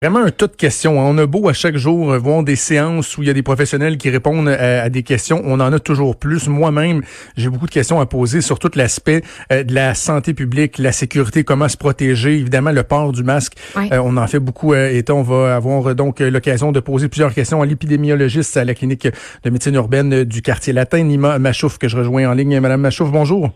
Vraiment 0.00 0.20
un 0.20 0.30
tas 0.30 0.46
de 0.46 0.54
questions. 0.54 0.96
On 0.96 1.18
a 1.18 1.26
beau 1.26 1.48
à 1.48 1.52
chaque 1.52 1.76
jour 1.76 2.16
voir 2.18 2.44
des 2.44 2.54
séances 2.54 3.18
où 3.18 3.22
il 3.22 3.26
y 3.26 3.30
a 3.30 3.34
des 3.34 3.42
professionnels 3.42 3.98
qui 3.98 4.10
répondent 4.10 4.48
à, 4.48 4.88
des 4.90 5.02
questions. 5.02 5.42
On 5.44 5.58
en 5.58 5.72
a 5.72 5.80
toujours 5.80 6.14
plus. 6.14 6.46
Moi-même, 6.46 7.02
j'ai 7.36 7.48
beaucoup 7.48 7.66
de 7.66 7.72
questions 7.72 7.98
à 7.98 8.06
poser 8.06 8.40
sur 8.40 8.60
tout 8.60 8.70
l'aspect 8.76 9.24
euh, 9.50 9.64
de 9.64 9.74
la 9.74 9.94
santé 9.94 10.34
publique, 10.34 10.78
la 10.78 10.92
sécurité, 10.92 11.42
comment 11.42 11.68
se 11.68 11.76
protéger, 11.76 12.38
évidemment 12.38 12.70
le 12.70 12.84
port 12.84 13.10
du 13.10 13.24
masque. 13.24 13.54
Euh, 13.76 13.98
on 13.98 14.16
en 14.18 14.28
fait 14.28 14.38
beaucoup 14.38 14.72
euh, 14.72 14.88
et 14.88 15.02
on 15.10 15.22
va 15.22 15.56
avoir 15.56 15.96
donc 15.96 16.20
l'occasion 16.20 16.70
de 16.70 16.78
poser 16.78 17.08
plusieurs 17.08 17.34
questions 17.34 17.60
à 17.60 17.66
l'épidémiologiste 17.66 18.56
à 18.56 18.64
la 18.64 18.74
clinique 18.74 19.08
de 19.42 19.50
médecine 19.50 19.74
urbaine 19.74 20.22
du 20.22 20.42
quartier 20.42 20.72
latin, 20.72 21.02
Nima 21.02 21.40
Machouf, 21.40 21.76
que 21.76 21.88
je 21.88 21.96
rejoins 21.96 22.30
en 22.30 22.34
ligne. 22.34 22.60
Madame 22.60 22.82
Machouf, 22.82 23.10
bonjour. 23.10 23.50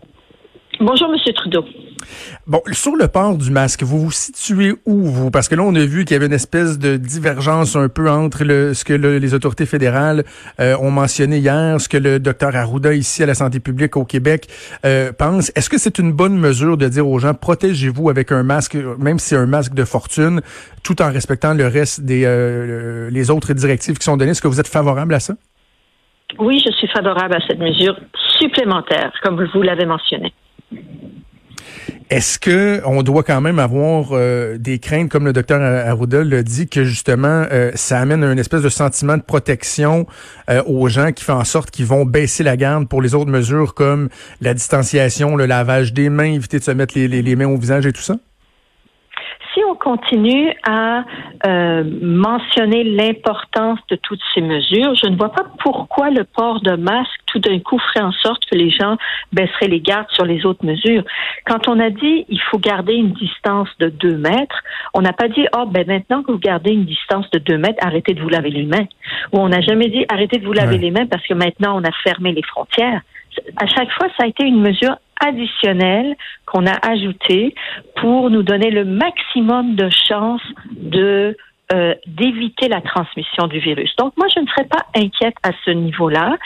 Bonjour, 0.79 1.09
Monsieur 1.09 1.33
Trudeau. 1.33 1.65
Bon, 2.47 2.61
sur 2.71 2.95
le 2.95 3.07
port 3.07 3.37
du 3.37 3.51
masque, 3.51 3.83
vous 3.83 3.99
vous 3.99 4.11
situez 4.11 4.73
où, 4.85 5.05
vous? 5.05 5.31
Parce 5.31 5.47
que 5.47 5.55
là, 5.55 5.63
on 5.63 5.73
a 5.75 5.85
vu 5.85 6.03
qu'il 6.03 6.15
y 6.15 6.17
avait 6.17 6.25
une 6.25 6.33
espèce 6.33 6.77
de 6.77 6.97
divergence 6.97 7.75
un 7.75 7.87
peu 7.89 8.09
entre 8.09 8.43
le, 8.43 8.73
ce 8.73 8.83
que 8.83 8.93
les 8.93 9.33
autorités 9.33 9.65
fédérales 9.65 10.23
euh, 10.59 10.75
ont 10.77 10.91
mentionné 10.91 11.37
hier, 11.37 11.79
ce 11.79 11.87
que 11.87 11.97
le 11.97 12.19
docteur 12.19 12.55
Arruda, 12.55 12.93
ici 12.93 13.23
à 13.23 13.25
la 13.25 13.35
santé 13.35 13.59
publique 13.59 13.95
au 13.95 14.03
Québec, 14.03 14.47
euh, 14.85 15.13
pense. 15.13 15.51
Est-ce 15.55 15.69
que 15.69 15.77
c'est 15.77 15.99
une 15.99 16.11
bonne 16.11 16.37
mesure 16.37 16.75
de 16.75 16.87
dire 16.87 17.07
aux 17.07 17.19
gens, 17.19 17.33
protégez-vous 17.33 18.09
avec 18.09 18.31
un 18.31 18.43
masque, 18.43 18.75
même 18.97 19.19
si 19.19 19.29
c'est 19.29 19.37
un 19.37 19.45
masque 19.45 19.73
de 19.73 19.85
fortune, 19.85 20.41
tout 20.83 21.01
en 21.01 21.11
respectant 21.11 21.53
le 21.53 21.67
reste 21.67 22.01
des 22.01 22.23
euh, 22.25 23.09
les 23.09 23.29
autres 23.31 23.53
directives 23.53 23.97
qui 23.97 24.03
sont 24.03 24.17
données? 24.17 24.31
Est-ce 24.31 24.41
que 24.41 24.47
vous 24.47 24.59
êtes 24.59 24.67
favorable 24.67 25.13
à 25.13 25.19
ça? 25.19 25.35
Oui, 26.39 26.61
je 26.65 26.71
suis 26.71 26.87
favorable 26.87 27.35
à 27.35 27.39
cette 27.47 27.59
mesure 27.59 27.95
supplémentaire, 28.39 29.13
comme 29.23 29.41
vous 29.53 29.61
l'avez 29.61 29.85
mentionné. 29.85 30.33
Est-ce 32.09 32.37
que 32.37 32.81
on 32.85 33.01
doit 33.01 33.23
quand 33.23 33.41
même 33.41 33.59
avoir 33.59 34.09
euh, 34.11 34.57
des 34.57 34.77
craintes, 34.77 35.09
comme 35.09 35.25
le 35.25 35.33
docteur 35.33 35.61
Arruda 35.61 36.23
l'a 36.23 36.43
dit, 36.43 36.67
que 36.67 36.83
justement 36.83 37.45
euh, 37.51 37.71
ça 37.75 37.99
amène 37.99 38.23
un 38.23 38.37
espèce 38.37 38.61
de 38.61 38.69
sentiment 38.69 39.17
de 39.17 39.23
protection 39.23 40.05
euh, 40.49 40.61
aux 40.67 40.87
gens 40.89 41.11
qui 41.11 41.23
fait 41.23 41.31
en 41.31 41.43
sorte 41.43 41.71
qu'ils 41.71 41.85
vont 41.85 42.05
baisser 42.05 42.43
la 42.43 42.55
garde 42.55 42.87
pour 42.87 43.01
les 43.01 43.15
autres 43.15 43.31
mesures 43.31 43.73
comme 43.73 44.09
la 44.41 44.53
distanciation, 44.53 45.35
le 45.35 45.45
lavage 45.45 45.93
des 45.93 46.09
mains, 46.09 46.33
éviter 46.33 46.59
de 46.59 46.63
se 46.63 46.71
mettre 46.71 46.97
les 46.97 47.35
mains 47.35 47.47
au 47.47 47.57
visage 47.57 47.85
et 47.85 47.93
tout 47.93 48.01
ça? 48.01 48.17
On 49.73 49.75
continue 49.75 50.53
à 50.63 51.03
euh, 51.45 51.83
mentionner 52.01 52.83
l'importance 52.83 53.79
de 53.89 53.95
toutes 53.95 54.19
ces 54.33 54.41
mesures, 54.41 54.93
je 54.95 55.09
ne 55.09 55.15
vois 55.15 55.31
pas 55.31 55.45
pourquoi 55.59 56.09
le 56.09 56.23
port 56.23 56.61
de 56.61 56.75
masque 56.75 57.19
tout 57.27 57.39
d'un 57.39 57.59
coup 57.59 57.79
ferait 57.79 58.05
en 58.05 58.11
sorte 58.11 58.45
que 58.45 58.55
les 58.55 58.69
gens 58.69 58.97
baisseraient 59.31 59.67
les 59.67 59.81
gardes 59.81 60.09
sur 60.11 60.25
les 60.25 60.45
autres 60.45 60.65
mesures. 60.65 61.03
Quand 61.45 61.67
on 61.67 61.79
a 61.79 61.89
dit 61.89 62.25
il 62.29 62.41
faut 62.51 62.59
garder 62.59 62.93
une 62.93 63.13
distance 63.13 63.69
de 63.79 63.89
deux 63.89 64.17
mètres, 64.17 64.63
on 64.93 65.01
n'a 65.01 65.13
pas 65.13 65.27
dit 65.27 65.45
oh 65.55 65.65
ben 65.65 65.85
maintenant 65.87 66.23
que 66.23 66.31
vous 66.31 66.39
gardez 66.39 66.71
une 66.71 66.85
distance 66.85 67.29
de 67.31 67.39
deux 67.39 67.57
mètres, 67.57 67.83
arrêtez 67.85 68.13
de 68.13 68.21
vous 68.21 68.29
laver 68.29 68.51
les 68.51 68.65
mains. 68.65 68.87
Ou 69.31 69.39
on 69.39 69.49
n'a 69.49 69.61
jamais 69.61 69.89
dit 69.89 70.05
arrêtez 70.09 70.39
de 70.39 70.45
vous 70.45 70.53
laver 70.53 70.77
les 70.77 70.91
mains 70.91 71.07
parce 71.07 71.25
que 71.25 71.33
maintenant 71.33 71.79
on 71.79 71.83
a 71.83 71.91
fermé 72.03 72.31
les 72.31 72.43
frontières. 72.43 73.01
À 73.57 73.67
chaque 73.67 73.91
fois, 73.91 74.07
ça 74.17 74.23
a 74.23 74.27
été 74.27 74.45
une 74.45 74.61
mesure 74.61 74.97
additionnel 75.19 76.15
qu'on 76.45 76.65
a 76.65 76.75
ajouté 76.87 77.55
pour 77.97 78.29
nous 78.29 78.43
donner 78.43 78.71
le 78.71 78.85
maximum 78.85 79.75
de 79.75 79.89
chances 80.07 80.41
de 80.71 81.37
euh, 81.73 81.95
d'éviter 82.05 82.67
la 82.67 82.81
transmission 82.81 83.47
du 83.47 83.59
virus. 83.59 83.95
Donc 83.97 84.13
moi, 84.15 84.27
je 84.33 84.39
ne 84.39 84.47
serais 84.47 84.65
pas 84.65 84.85
inquiète 84.95 85.35
à 85.43 85.49
ce 85.65 85.71
niveau-là. 85.71 86.37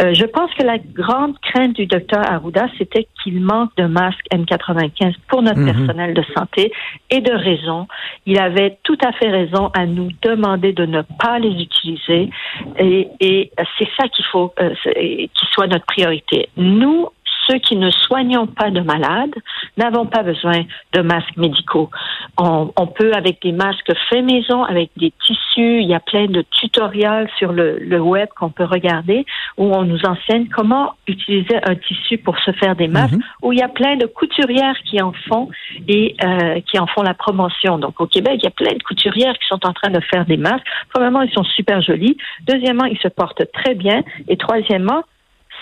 Euh, 0.00 0.14
je 0.14 0.24
pense 0.24 0.52
que 0.54 0.62
la 0.62 0.78
grande 0.78 1.36
crainte 1.40 1.74
du 1.74 1.86
docteur 1.86 2.20
Arruda, 2.30 2.66
c'était 2.78 3.08
qu'il 3.22 3.40
manque 3.40 3.74
de 3.76 3.86
masques 3.86 4.26
N95 4.32 5.14
pour 5.28 5.42
notre 5.42 5.58
mhm. 5.58 5.74
personnel 5.74 6.14
de 6.14 6.22
santé 6.36 6.72
et 7.10 7.20
de 7.20 7.32
raison. 7.32 7.88
Il 8.26 8.38
avait 8.38 8.78
tout 8.84 8.98
à 9.04 9.12
fait 9.12 9.28
raison 9.28 9.70
à 9.74 9.86
nous 9.86 10.10
demander 10.22 10.72
de 10.72 10.86
ne 10.86 11.02
pas 11.02 11.38
les 11.40 11.60
utiliser 11.60 12.30
et, 12.78 13.08
et 13.20 13.50
c'est 13.78 13.88
ça 13.98 14.08
qu'il 14.08 14.24
faut 14.26 14.52
euh, 14.60 14.74
qu'il 14.84 15.48
soit 15.52 15.66
notre 15.66 15.86
priorité. 15.86 16.48
Nous, 16.56 17.08
ceux 17.46 17.58
qui 17.58 17.76
ne 17.76 17.90
soignons 17.90 18.46
pas 18.46 18.70
de 18.70 18.80
malades 18.80 19.34
n'avons 19.76 20.06
pas 20.06 20.22
besoin 20.22 20.62
de 20.92 21.02
masques 21.02 21.36
médicaux. 21.36 21.90
On, 22.38 22.86
peut, 22.86 23.12
avec 23.14 23.40
des 23.42 23.52
masques 23.52 23.92
faits 24.08 24.24
maison, 24.24 24.64
avec 24.64 24.90
des 24.96 25.12
tissus, 25.24 25.80
il 25.80 25.88
y 25.88 25.94
a 25.94 26.00
plein 26.00 26.26
de 26.26 26.44
tutoriels 26.50 27.28
sur 27.38 27.52
le, 27.52 28.00
web 28.00 28.28
qu'on 28.38 28.50
peut 28.50 28.64
regarder 28.64 29.24
où 29.56 29.64
on 29.74 29.84
nous 29.84 30.04
enseigne 30.04 30.48
comment 30.48 30.94
utiliser 31.06 31.56
un 31.64 31.74
tissu 31.74 32.18
pour 32.18 32.38
se 32.38 32.52
faire 32.52 32.76
des 32.76 32.88
masques, 32.88 33.14
mhm. 33.14 33.22
où 33.42 33.52
il 33.52 33.58
y 33.58 33.62
a 33.62 33.68
plein 33.68 33.96
de 33.96 34.06
couturières 34.06 34.76
qui 34.84 35.00
en 35.00 35.12
font 35.28 35.48
et 35.88 36.14
euh, 36.22 36.60
qui 36.70 36.78
en 36.78 36.86
font 36.86 37.02
la 37.02 37.14
promotion. 37.14 37.78
Donc 37.78 38.00
au 38.00 38.06
Québec, 38.06 38.34
il 38.38 38.44
y 38.44 38.48
a 38.48 38.50
plein 38.50 38.74
de 38.74 38.82
couturières 38.82 39.34
qui 39.34 39.46
sont 39.48 39.64
en 39.66 39.72
train 39.72 39.90
de 39.90 40.00
faire 40.00 40.26
des 40.26 40.36
masques. 40.36 40.66
Premièrement, 40.92 41.22
ils 41.22 41.32
sont 41.32 41.44
super 41.44 41.80
jolis. 41.80 42.16
Deuxièmement, 42.46 42.84
ils 42.84 42.98
se 42.98 43.08
portent 43.08 43.50
très 43.52 43.74
bien. 43.74 44.02
Et 44.28 44.36
troisièmement, 44.36 45.04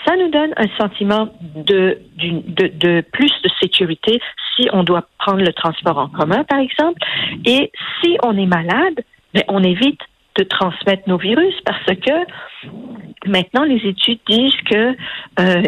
ça 0.05 0.15
nous 0.17 0.29
donne 0.29 0.53
un 0.57 0.67
sentiment 0.77 1.29
de, 1.55 1.99
de, 2.17 2.67
de, 2.67 3.01
plus 3.11 3.31
de 3.43 3.49
sécurité 3.61 4.19
si 4.55 4.67
on 4.73 4.83
doit 4.83 5.07
prendre 5.19 5.41
le 5.41 5.53
transport 5.53 5.97
en 5.97 6.09
commun, 6.09 6.43
par 6.43 6.59
exemple. 6.59 6.99
Et 7.45 7.71
si 8.01 8.17
on 8.23 8.37
est 8.37 8.45
malade, 8.45 9.03
ben, 9.33 9.43
on 9.47 9.63
évite 9.63 9.99
de 10.37 10.43
transmettre 10.43 11.03
nos 11.07 11.17
virus 11.17 11.55
parce 11.65 11.85
que 11.85 13.29
maintenant 13.29 13.63
les 13.63 13.81
études 13.87 14.19
disent 14.27 14.55
que 14.69 14.95
euh, 15.39 15.61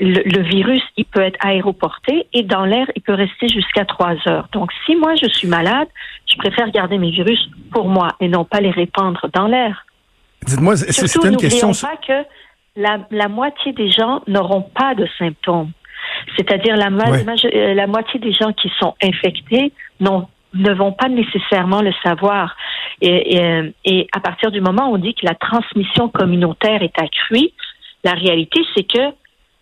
le, 0.00 0.42
virus 0.42 0.82
il 0.96 1.04
peut 1.04 1.20
être 1.20 1.38
aéroporté 1.40 2.26
et 2.32 2.42
dans 2.42 2.64
l'air 2.64 2.86
il 2.96 3.02
peut 3.02 3.14
rester 3.14 3.48
jusqu'à 3.48 3.84
trois 3.84 4.16
heures. 4.26 4.48
Donc 4.52 4.72
si 4.84 4.96
moi 4.96 5.14
je 5.22 5.28
suis 5.28 5.46
malade, 5.46 5.88
je 6.26 6.36
préfère 6.36 6.70
garder 6.70 6.98
mes 6.98 7.10
virus 7.10 7.48
pour 7.70 7.88
moi 7.88 8.08
et 8.20 8.28
non 8.28 8.44
pas 8.44 8.60
les 8.60 8.70
répandre 8.70 9.28
dans 9.32 9.46
l'air. 9.46 9.86
Dites-moi, 10.44 10.76
c'est 10.76 11.24
une 11.24 11.36
question. 11.36 11.72
pas 11.72 11.96
que 11.96 12.24
la, 12.78 13.28
moitié 13.28 13.72
des 13.72 13.90
gens 13.90 14.22
n'auront 14.26 14.62
pas 14.62 14.94
de 14.94 15.06
symptômes. 15.18 15.70
C'est-à-dire 16.36 16.76
la, 16.76 16.86
euh, 16.86 17.74
la 17.74 17.86
moitié 17.86 18.20
des 18.20 18.32
gens 18.32 18.52
qui 18.52 18.70
sont 18.78 18.94
infectés 19.02 19.72
ne 20.00 20.72
vont 20.74 20.92
pas 20.92 21.08
nécessairement 21.08 21.82
le 21.82 21.92
savoir. 22.02 22.56
Et, 23.00 23.40
euh, 23.40 23.70
et, 23.84 24.06
à 24.12 24.20
partir 24.20 24.50
du 24.50 24.60
moment 24.60 24.90
où 24.90 24.94
on 24.94 24.98
dit 24.98 25.14
que 25.14 25.26
la 25.26 25.34
transmission 25.34 26.08
communautaire 26.08 26.82
est 26.82 26.98
accrue, 26.98 27.50
la 28.04 28.12
réalité, 28.12 28.60
c'est 28.74 28.84
que 28.84 29.12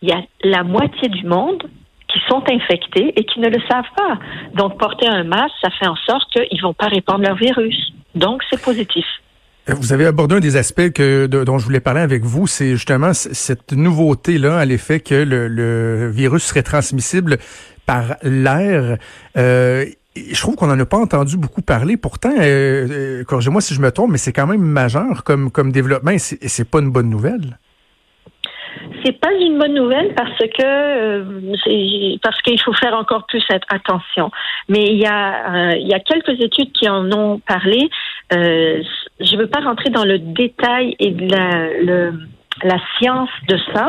il 0.02 0.10
y 0.10 0.12
a 0.12 0.22
la 0.44 0.62
moitié 0.62 1.08
du 1.08 1.24
monde 1.24 1.62
qui 2.08 2.20
sont 2.28 2.42
infectés 2.50 3.12
et 3.16 3.24
qui 3.24 3.40
ne 3.40 3.48
le 3.48 3.60
savent 3.68 3.90
pas. 3.96 4.18
Donc, 4.54 4.78
porter 4.78 5.08
un 5.08 5.24
masque, 5.24 5.54
ça 5.62 5.70
fait 5.70 5.88
en 5.88 5.96
sorte 5.96 6.30
qu'ils 6.32 6.58
ne 6.58 6.62
vont 6.62 6.74
pas 6.74 6.86
répandre 6.86 7.20
leur 7.20 7.36
virus. 7.36 7.92
Donc, 8.14 8.42
c'est 8.50 8.62
positif. 8.62 9.06
Vous 9.68 9.92
avez 9.92 10.06
abordé 10.06 10.36
un 10.36 10.40
des 10.40 10.56
aspects 10.56 10.90
que, 10.90 11.26
dont 11.26 11.58
je 11.58 11.64
voulais 11.64 11.80
parler 11.80 12.00
avec 12.00 12.24
vous, 12.24 12.46
c'est 12.46 12.72
justement 12.72 13.12
cette 13.12 13.72
nouveauté-là 13.72 14.58
à 14.58 14.64
l'effet 14.64 15.00
que 15.00 15.14
le, 15.14 16.08
virus 16.08 16.44
serait 16.44 16.62
transmissible 16.62 17.38
par 17.84 18.16
l'air. 18.22 18.98
Euh, 19.36 19.86
je 20.16 20.40
trouve 20.40 20.54
qu'on 20.54 20.68
n'en 20.68 20.78
a 20.78 20.86
pas 20.86 20.98
entendu 20.98 21.36
beaucoup 21.36 21.62
parler. 21.62 21.96
Pourtant, 21.96 22.32
euh, 22.38 22.86
euh, 22.90 23.24
corrigez-moi 23.24 23.60
si 23.60 23.74
je 23.74 23.80
me 23.80 23.90
trompe, 23.90 24.12
mais 24.12 24.18
c'est 24.18 24.32
quand 24.32 24.46
même 24.46 24.62
majeur 24.62 25.24
comme, 25.24 25.50
comme 25.50 25.72
développement 25.72 26.12
et 26.12 26.18
c'est 26.18 26.64
pas 26.64 26.78
une 26.78 26.90
bonne 26.90 27.10
nouvelle 27.10 27.58
c'est 29.04 29.18
pas 29.20 29.32
une 29.32 29.58
bonne 29.58 29.74
nouvelle 29.74 30.14
parce 30.14 30.38
que 30.38 30.62
euh, 30.62 32.16
parce 32.22 32.40
qu'il 32.42 32.60
faut 32.60 32.72
faire 32.72 32.94
encore 32.94 33.26
plus 33.26 33.44
attention. 33.68 34.30
Mais 34.68 34.84
il 34.84 34.98
y 34.98 35.06
a 35.06 35.70
euh, 35.70 35.76
il 35.76 35.88
y 35.88 35.94
a 35.94 36.00
quelques 36.00 36.40
études 36.40 36.72
qui 36.72 36.88
en 36.88 37.10
ont 37.12 37.38
parlé. 37.40 37.88
Euh, 38.32 38.82
je 39.20 39.36
ne 39.36 39.40
veux 39.40 39.46
pas 39.46 39.60
rentrer 39.60 39.90
dans 39.90 40.04
le 40.04 40.18
détail 40.18 40.96
et 40.98 41.10
la 41.10 41.68
le, 41.80 42.14
la 42.62 42.78
science 42.96 43.30
de 43.48 43.58
ça, 43.72 43.88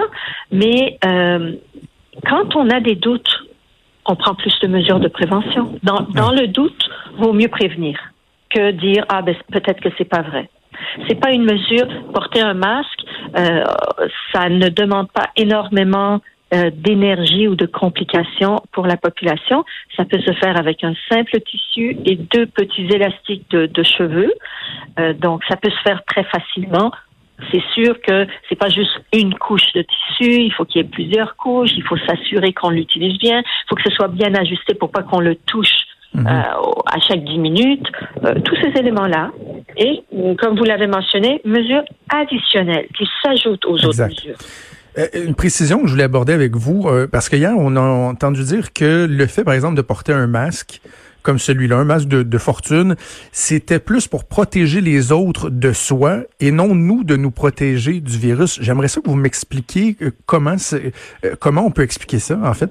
mais 0.51 0.97
quand 1.01 2.55
on 2.55 2.69
a 2.69 2.79
des 2.79 2.95
doutes, 2.95 3.43
on 4.05 4.15
prend 4.15 4.35
plus 4.35 4.53
de 4.61 4.67
mesures 4.67 4.99
de 4.99 5.07
prévention. 5.07 5.77
Dans, 5.83 6.01
dans 6.13 6.31
le 6.31 6.47
doute, 6.47 6.89
vaut 7.17 7.33
mieux 7.33 7.49
prévenir 7.49 7.99
que 8.49 8.71
dire 8.71 9.05
ah 9.09 9.21
ben 9.21 9.35
peut-être 9.51 9.81
que 9.81 9.89
c'est 9.97 10.05
pas 10.05 10.21
vrai. 10.21 10.49
C'est 11.07 11.19
pas 11.19 11.31
une 11.31 11.43
mesure 11.43 11.87
porter 12.13 12.41
un 12.41 12.53
masque, 12.53 13.03
euh, 13.37 13.63
ça 14.33 14.49
ne 14.49 14.69
demande 14.69 15.11
pas 15.11 15.29
énormément 15.35 16.21
euh, 16.53 16.71
d'énergie 16.73 17.47
ou 17.47 17.55
de 17.55 17.65
complications 17.65 18.61
pour 18.71 18.87
la 18.87 18.97
population. 18.97 19.65
Ça 19.95 20.05
peut 20.05 20.19
se 20.19 20.31
faire 20.33 20.57
avec 20.57 20.83
un 20.83 20.93
simple 21.09 21.39
tissu 21.41 21.97
et 22.05 22.15
deux 22.15 22.45
petits 22.45 22.85
élastiques 22.85 23.49
de, 23.51 23.83
cheveux. 23.83 24.33
donc, 25.19 25.43
ça 25.49 25.57
peut 25.57 25.69
se 25.69 25.81
faire 25.81 26.03
très 26.05 26.23
facilement. 26.23 26.91
C'est 27.51 27.63
sûr 27.73 28.01
que 28.01 28.25
c'est 28.49 28.55
pas 28.55 28.69
juste 28.69 28.99
une 29.13 29.35
couche 29.35 29.71
de 29.73 29.83
tissu, 29.83 30.41
il 30.41 30.51
faut 30.53 30.65
qu'il 30.65 30.81
y 30.81 30.85
ait 30.85 30.87
plusieurs 30.87 31.35
couches, 31.35 31.69
il 31.75 31.83
faut 31.83 31.97
s'assurer 31.97 32.51
qu'on 32.51 32.71
l'utilise 32.71 33.17
bien, 33.19 33.39
il 33.39 33.69
faut 33.69 33.75
que 33.75 33.83
ce 33.83 33.91
soit 33.91 34.07
bien 34.07 34.33
ajusté 34.33 34.73
pour 34.73 34.91
pas 34.91 35.03
qu'on 35.03 35.19
le 35.19 35.35
touche 35.35 35.85
mhm. 36.17 36.27
euh, 36.27 36.81
à 36.85 36.99
chaque 37.07 37.23
10 37.23 37.39
minutes, 37.39 37.87
euh, 38.23 38.35
tous 38.43 38.55
ces 38.61 38.79
éléments-là. 38.79 39.31
Et, 39.77 40.03
comme 40.39 40.57
vous 40.57 40.63
l'avez 40.63 40.87
mentionné, 40.87 41.41
mesures 41.45 41.83
additionnelles 42.09 42.87
qui 42.97 43.07
s'ajoutent 43.23 43.65
aux 43.65 43.85
autres 43.85 44.07
mesures. 44.07 44.37
Euh, 44.97 45.05
une 45.13 45.35
précision 45.35 45.81
que 45.81 45.87
je 45.87 45.91
voulais 45.91 46.03
aborder 46.03 46.33
avec 46.33 46.55
vous, 46.55 46.89
parce 47.11 47.29
qu'hier, 47.29 47.53
on 47.55 47.75
a 47.75 47.81
entendu 47.81 48.43
dire 48.43 48.73
que 48.73 49.05
le 49.05 49.27
fait, 49.27 49.43
par 49.43 49.53
exemple, 49.53 49.75
de 49.75 49.83
porter 49.83 50.13
un 50.13 50.27
masque, 50.27 50.81
comme 51.27 51.39
celui-là, 51.39 51.75
un 51.75 51.83
masque 51.83 52.07
de, 52.07 52.37
fortune, 52.37 52.95
c'était 53.33 53.79
plus 53.79 54.07
pour 54.07 54.23
protéger 54.23 54.79
les 54.79 55.11
autres 55.11 55.49
de 55.49 55.73
soi 55.73 56.21
et 56.39 56.51
non 56.51 56.73
nous 56.73 57.03
de 57.03 57.17
nous 57.17 57.31
protéger 57.31 57.99
du 57.99 58.17
virus. 58.17 58.59
J'aimerais 58.61 58.87
ça 58.87 59.01
que 59.01 59.09
vous 59.09 59.17
m'expliquiez 59.17 59.97
euh, 60.01 60.11
comment 60.25 60.55
euh, 60.71 61.35
comment 61.37 61.65
on 61.65 61.71
peut 61.71 61.81
expliquer 61.81 62.19
ça 62.19 62.39
en 62.41 62.53
fait? 62.53 62.69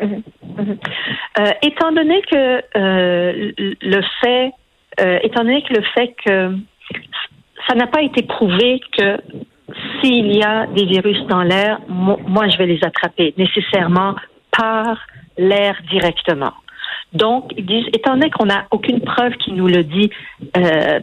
Mhm. 0.00 0.22
Euh, 0.58 1.50
étant 1.62 1.92
donné 1.92 2.22
que 2.22 2.62
le 2.74 4.02
fait, 4.20 4.52
étant 5.22 5.42
donné 5.42 5.62
que 5.62 5.74
le 5.74 5.82
fait 5.94 6.14
que 6.24 6.56
ça 7.68 7.74
n'a 7.74 7.86
pas 7.86 8.02
été 8.02 8.22
prouvé 8.22 8.80
que 8.96 9.18
s'il 10.00 10.34
y 10.34 10.42
a 10.42 10.66
des 10.66 10.86
virus 10.86 11.18
dans 11.26 11.42
l'air, 11.42 11.80
moi 11.88 12.48
je 12.48 12.56
vais 12.56 12.66
les 12.66 12.82
attraper 12.82 13.34
nécessairement 13.36 14.14
par 14.56 14.98
l'air 15.36 15.76
directement. 15.90 16.52
Donc, 17.12 17.52
ils 17.56 17.64
disent, 17.64 17.86
étant 17.94 18.14
donné 18.14 18.30
qu'on 18.30 18.46
n'a 18.46 18.66
aucune 18.70 19.00
preuve 19.00 19.32
qui 19.36 19.52
nous 19.52 19.68
le 19.68 19.84
dit, 19.84 20.10
euh, 20.56 21.00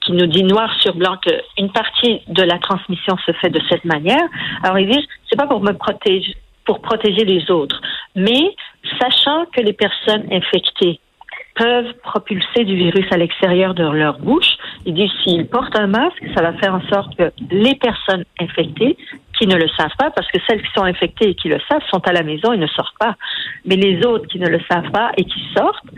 qui 0.00 0.12
nous 0.12 0.26
dit 0.26 0.42
noir 0.44 0.72
sur 0.80 0.94
blanc 0.94 1.16
qu'une 1.18 1.70
partie 1.70 2.22
de 2.28 2.42
la 2.42 2.58
transmission 2.58 3.16
se 3.26 3.32
fait 3.32 3.50
de 3.50 3.60
cette 3.68 3.84
manière, 3.84 4.24
alors 4.62 4.78
ils 4.78 4.88
disent, 4.88 5.06
c'est 5.28 5.36
pas 5.36 5.46
pour 5.46 5.62
me 5.62 5.72
protéger, 5.72 6.34
pour 6.64 6.80
protéger 6.80 7.24
les 7.24 7.50
autres, 7.50 7.80
mais 8.14 8.54
sachant 9.00 9.46
que 9.46 9.60
les 9.60 9.72
personnes 9.72 10.26
infectées 10.32 11.00
peuvent 11.54 11.92
propulser 12.02 12.64
du 12.64 12.76
virus 12.76 13.06
à 13.10 13.16
l'extérieur 13.16 13.74
de 13.74 13.84
leur 13.84 14.18
bouche. 14.18 14.56
Ils 14.86 14.94
disent 14.94 15.10
s'ils 15.22 15.46
portent 15.46 15.78
un 15.78 15.86
masque, 15.86 16.22
ça 16.34 16.42
va 16.42 16.54
faire 16.54 16.74
en 16.74 16.80
sorte 16.88 17.14
que 17.16 17.30
les 17.50 17.74
personnes 17.74 18.24
infectées 18.40 18.96
qui 19.38 19.46
ne 19.46 19.56
le 19.56 19.68
savent 19.76 19.94
pas, 19.98 20.10
parce 20.10 20.28
que 20.28 20.38
celles 20.46 20.62
qui 20.62 20.72
sont 20.74 20.84
infectées 20.84 21.30
et 21.30 21.34
qui 21.34 21.48
le 21.48 21.58
savent 21.68 21.82
sont 21.90 22.00
à 22.06 22.12
la 22.12 22.22
maison 22.22 22.52
et 22.52 22.56
ne 22.56 22.66
sortent 22.68 22.98
pas. 22.98 23.16
Mais 23.66 23.76
les 23.76 24.04
autres 24.06 24.26
qui 24.28 24.38
ne 24.38 24.48
le 24.48 24.60
savent 24.70 24.90
pas 24.92 25.10
et 25.16 25.24
qui 25.24 25.40
sortent 25.56 25.90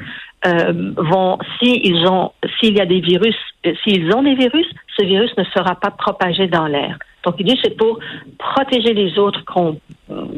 euh, 0.47 0.93
vont, 0.97 1.39
s'ils 1.59 2.07
ont, 2.07 2.33
s'il 2.59 2.77
y 2.77 2.81
a 2.81 2.87
des 2.87 3.01
virus, 3.01 3.37
euh, 3.67 3.73
s'ils 3.83 4.15
ont 4.15 4.23
des 4.23 4.35
virus, 4.35 4.67
ce 4.97 5.05
virus 5.05 5.31
ne 5.39 5.45
sera 5.45 5.75
pas 5.75 5.91
propagé 5.91 6.49
dans 6.49 6.67
l'air. 6.67 6.99
Donc, 7.25 7.37
il 7.39 7.47
dit 7.47 7.59
c'est 7.63 7.77
pour 7.77 7.99
protéger 8.39 8.93
les 8.93 9.19
autres 9.19 9.43
qu'on, 9.47 9.81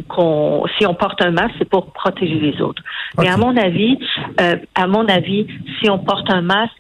qu'on, 0.09 0.65
si 0.79 0.87
on 0.87 0.95
porte 0.95 1.21
un 1.23 1.33
masque, 1.33 1.55
c'est 1.59 1.69
pour 1.69 1.93
protéger 1.93 2.39
les 2.39 2.61
autres. 2.63 2.83
Mais 3.19 3.29
à 3.29 3.37
mon 3.37 3.57
avis, 3.57 3.99
euh, 4.41 4.57
à 4.75 4.87
mon 4.87 5.07
avis, 5.09 5.47
si 5.81 5.91
on 5.91 5.99
porte 5.99 6.31
un 6.31 6.43
masque, 6.43 6.77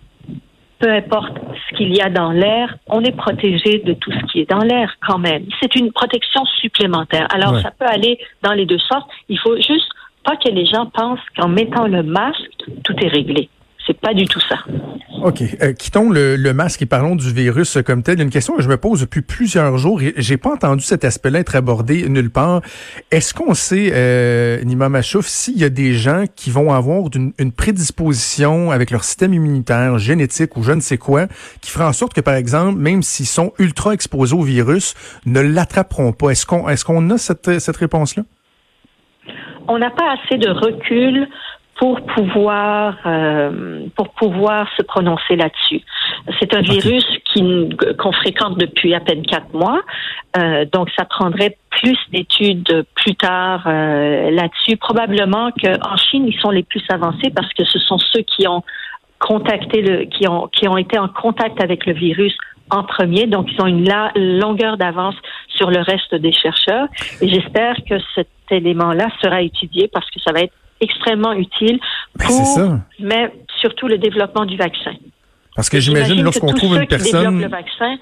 peu 0.78 0.92
importe 0.92 1.32
ce 1.68 1.76
qu'il 1.76 1.96
y 1.96 2.00
a 2.00 2.10
dans 2.10 2.30
l'air, 2.30 2.76
on 2.86 3.02
est 3.02 3.16
protégé 3.16 3.78
de 3.78 3.94
tout 3.94 4.12
ce 4.12 4.26
qui 4.30 4.40
est 4.40 4.50
dans 4.50 4.62
l'air 4.62 4.94
quand 5.06 5.18
même. 5.18 5.46
C'est 5.60 5.74
une 5.74 5.90
protection 5.90 6.44
supplémentaire. 6.60 7.26
Alors, 7.34 7.58
ça 7.60 7.70
peut 7.70 7.86
aller 7.86 8.18
dans 8.42 8.52
les 8.52 8.66
deux 8.66 8.78
sortes. 8.78 9.08
Il 9.28 9.38
faut 9.38 9.56
juste 9.56 9.88
pas 10.26 10.36
que 10.36 10.50
les 10.50 10.66
gens 10.66 10.86
pensent 10.86 11.20
qu'en 11.38 11.48
mettant 11.48 11.86
le 11.86 12.02
masque, 12.02 12.64
tout 12.84 12.94
est 13.00 13.08
réglé. 13.08 13.48
C'est 13.86 13.98
pas 14.00 14.12
du 14.12 14.24
tout 14.24 14.40
ça. 14.48 14.56
OK. 15.22 15.42
Euh, 15.62 15.72
quittons 15.72 16.10
le, 16.10 16.52
masque 16.52 16.82
et 16.82 16.86
parlons 16.86 17.14
du 17.14 17.32
virus 17.32 17.78
comme 17.86 18.02
tel. 18.02 18.20
Une 18.20 18.30
question 18.30 18.56
que 18.56 18.62
je 18.62 18.68
me 18.68 18.76
pose 18.76 19.00
depuis 19.00 19.22
plusieurs 19.22 19.78
jours 19.78 20.02
et 20.02 20.12
j'ai 20.16 20.36
pas 20.36 20.52
entendu 20.52 20.82
cet 20.82 21.04
aspect-là 21.04 21.38
être 21.38 21.54
abordé 21.54 22.08
nulle 22.08 22.30
part. 22.30 22.62
Est-ce 23.12 23.32
qu'on 23.32 23.54
sait, 23.54 23.92
euh, 23.92 24.60
Nima 24.64 24.88
Machouf, 24.88 25.26
s'il 25.26 25.56
y 25.56 25.64
a 25.64 25.68
des 25.68 25.94
gens 25.94 26.24
qui 26.34 26.50
vont 26.50 26.72
avoir 26.72 27.04
une, 27.14 27.52
prédisposition 27.52 28.72
avec 28.72 28.90
leur 28.90 29.04
système 29.04 29.32
immunitaire, 29.32 29.98
génétique 29.98 30.56
ou 30.56 30.64
je 30.64 30.72
ne 30.72 30.80
sais 30.80 30.98
quoi, 30.98 31.26
qui 31.60 31.70
fera 31.70 31.88
en 31.88 31.92
sorte 31.92 32.12
que, 32.12 32.20
par 32.20 32.34
exemple, 32.34 32.76
même 32.78 33.04
s'ils 33.04 33.26
sont 33.26 33.52
ultra 33.60 33.94
exposés 33.94 34.34
au 34.34 34.42
virus, 34.42 34.94
ne 35.26 35.40
l'attraperont 35.40 36.12
pas? 36.12 36.30
Est-ce 36.30 36.44
qu'on 36.44 36.68
est-ce 36.68 36.84
qu'on 36.84 37.08
a 37.10 37.18
cette, 37.18 37.60
cette 37.60 37.76
réponse-là? 37.76 38.24
On 39.68 39.78
n'a 39.78 39.90
pas 39.90 40.12
assez 40.12 40.38
de 40.38 40.50
recul 40.50 41.28
pour 41.78 42.00
pouvoir 42.06 42.96
euh, 43.04 43.86
pour 43.96 44.08
pouvoir 44.10 44.66
se 44.76 44.82
prononcer 44.82 45.36
là-dessus. 45.36 45.82
C'est 46.40 46.54
un 46.54 46.62
virus 46.62 47.04
qui 47.26 47.68
qu'on 47.98 48.12
fréquente 48.12 48.58
depuis 48.58 48.94
à 48.94 49.00
peine 49.00 49.22
quatre 49.26 49.52
mois, 49.52 49.82
euh, 50.38 50.64
donc 50.72 50.88
ça 50.96 51.04
prendrait 51.04 51.58
plus 51.70 51.98
d'études 52.12 52.86
plus 52.94 53.14
tard 53.14 53.64
euh, 53.66 54.30
là-dessus. 54.30 54.76
Probablement 54.78 55.50
qu'en 55.52 55.96
Chine 55.96 56.26
ils 56.26 56.40
sont 56.40 56.50
les 56.50 56.62
plus 56.62 56.82
avancés 56.88 57.30
parce 57.34 57.52
que 57.52 57.64
ce 57.64 57.78
sont 57.78 57.98
ceux 57.98 58.22
qui 58.22 58.48
ont 58.48 58.62
contacté 59.18 59.82
le 59.82 60.04
qui 60.04 60.26
ont 60.28 60.48
qui 60.48 60.66
ont 60.68 60.78
été 60.78 60.98
en 60.98 61.08
contact 61.08 61.62
avec 61.62 61.84
le 61.84 61.92
virus 61.92 62.34
en 62.70 62.82
premier, 62.82 63.26
donc 63.26 63.46
ils 63.52 63.62
ont 63.62 63.66
une 63.66 63.86
la, 63.86 64.10
longueur 64.16 64.76
d'avance 64.76 65.14
sur 65.56 65.70
le 65.70 65.80
reste 65.80 66.14
des 66.14 66.32
chercheurs. 66.32 66.88
Et 67.20 67.28
j'espère 67.28 67.76
que 67.88 67.94
cet 68.14 68.28
élément-là 68.50 69.08
sera 69.22 69.42
étudié 69.42 69.88
parce 69.92 70.08
que 70.10 70.20
ça 70.20 70.32
va 70.32 70.40
être 70.40 70.54
extrêmement 70.80 71.32
utile 71.32 71.78
ben, 72.16 72.26
pour, 72.26 72.78
mais 73.00 73.32
surtout 73.60 73.88
le 73.88 73.98
développement 73.98 74.44
du 74.44 74.56
vaccin. 74.56 74.92
Parce 75.54 75.70
que 75.70 75.80
j'imagine 75.80 76.22
lorsqu'on 76.22 76.52
trouve 76.52 76.76
une 76.76 76.86
personne, 76.86 77.40
le 77.40 77.48
vaccin 77.48 77.96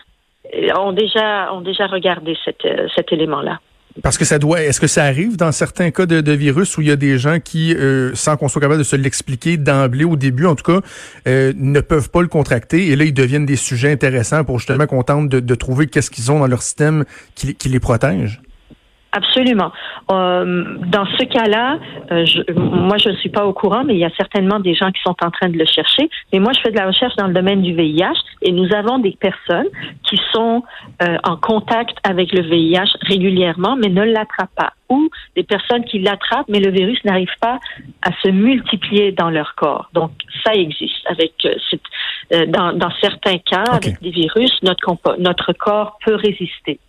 euh, 0.55 0.69
ont 0.79 0.93
déjà 0.93 1.53
ont 1.53 1.61
déjà 1.61 1.87
regardé 1.87 2.37
cet, 2.45 2.65
euh, 2.65 2.89
cet 2.97 3.13
élément-là. 3.13 3.61
Parce 4.03 4.19
que 4.19 4.25
ça 4.25 4.41
doit, 4.41 4.63
est-ce 4.63 4.81
que 4.81 4.89
ça 4.89 5.05
arrive 5.05 5.37
dans 5.37 5.53
certains 5.53 5.91
cas 5.93 6.05
de, 6.05 6.33
virus 6.33 6.77
où 6.77 6.81
il 6.81 6.89
y 6.89 6.91
a 6.91 6.97
des 6.97 7.17
gens 7.17 7.39
qui, 7.39 7.75
euh, 7.75 8.11
sans 8.15 8.37
qu'on 8.37 8.49
soit 8.49 8.61
capable 8.61 8.79
de 8.79 8.85
se 8.85 8.97
l'expliquer 8.97 9.57
d'emblée 9.57 10.05
au 10.05 10.17
début, 10.17 10.47
en 10.47 10.57
tout 10.57 10.65
cas, 10.65 10.81
ne 11.27 11.81
peuvent 11.81 12.11
pas 12.11 12.21
le 12.23 12.29
contracter 12.29 12.89
et 12.89 12.97
là 12.97 13.05
ils 13.05 13.15
deviennent 13.15 13.47
des 13.47 13.57
sujets 13.57 13.93
intéressants 13.93 14.43
pour 14.43 14.59
justement 14.59 14.87
qu'on 14.87 15.03
tente 15.05 15.29
de, 15.29 15.55
trouver 15.55 15.87
qu'est-ce 15.87 16.11
qu'ils 16.11 16.33
ont 16.33 16.41
dans 16.41 16.49
leur 16.49 16.63
système 16.63 17.05
qui 17.37 17.69
les 17.69 17.81
protège? 17.81 18.41
Absolument. 19.17 19.71
Euh, 20.11 20.77
dans 20.87 21.07
ce 21.07 21.25
cas-là, 21.25 21.79
euh, 22.11 22.25
moi 22.53 22.97
je 22.99 23.11
ne 23.11 23.17
suis 23.19 23.29
pas 23.29 23.47
au 23.47 23.53
courant, 23.53 23.85
mais 23.85 23.95
il 23.95 24.01
y 24.01 24.05
a 24.05 24.11
certainement 24.17 24.59
des 24.59 24.75
gens 24.75 24.91
qui 24.91 25.01
sont 25.03 25.15
en 25.23 25.31
train 25.31 25.49
de 25.49 25.57
le 25.57 25.65
chercher. 25.67 26.11
Mais 26.33 26.41
moi 26.41 26.51
je 26.53 26.61
fais 26.61 26.73
de 26.73 26.77
la 26.77 26.87
recherche 26.87 27.15
dans 27.15 27.29
le 27.29 27.33
domaine 27.33 27.63
du 27.63 27.75
VIH 27.75 28.19
et 28.43 28.51
nous 28.51 28.75
avons 28.75 28.99
des 28.99 29.13
personnes 29.13 29.69
qui 30.03 30.21
sont 30.33 30.65
euh, 31.03 31.17
en 31.23 31.37
contact 31.37 31.97
avec 32.03 32.33
le 32.33 32.43
VIH 32.43 32.91
régulièrement, 33.03 33.77
mais 33.77 33.89
ne 33.89 34.03
l'attrapent 34.03 34.57
pas. 34.57 34.73
Ou 34.89 35.09
des 35.37 35.45
personnes 35.45 35.85
qui 35.85 36.01
l'attrapent, 36.01 36.49
mais 36.49 36.59
le 36.59 36.73
virus 36.73 36.99
n'arrive 37.05 37.33
pas 37.41 37.61
à 38.03 38.11
se 38.21 38.29
multiplier 38.31 39.13
dans 39.13 39.31
leur 39.31 39.55
corps. 39.55 39.91
Donc 39.95 40.11
ça 40.45 40.55
existe. 40.55 41.07
Avec 41.07 41.35
dans, 42.49 42.73
dans, 42.73 42.91
certains 43.01 43.39
cas, 43.39 43.65
avec 43.71 44.01
des 44.03 44.11
virus, 44.11 44.53
notre, 44.63 44.97
notre 45.19 45.53
corps 45.53 45.99
peut 46.05 46.17
résister. 46.17 46.81